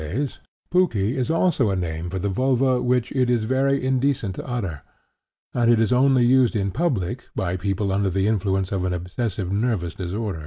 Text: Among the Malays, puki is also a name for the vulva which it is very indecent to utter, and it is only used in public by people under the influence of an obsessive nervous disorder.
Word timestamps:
Among 0.01 0.09
the 0.09 0.15
Malays, 0.19 0.39
puki 0.73 1.13
is 1.15 1.29
also 1.29 1.69
a 1.69 1.75
name 1.75 2.09
for 2.09 2.17
the 2.17 2.27
vulva 2.27 2.81
which 2.81 3.11
it 3.11 3.29
is 3.29 3.43
very 3.43 3.85
indecent 3.85 4.33
to 4.33 4.47
utter, 4.47 4.81
and 5.53 5.69
it 5.69 5.79
is 5.79 5.93
only 5.93 6.25
used 6.25 6.55
in 6.55 6.71
public 6.71 7.27
by 7.35 7.55
people 7.55 7.91
under 7.93 8.09
the 8.09 8.25
influence 8.25 8.71
of 8.71 8.83
an 8.83 8.93
obsessive 8.93 9.51
nervous 9.51 9.93
disorder. 9.93 10.39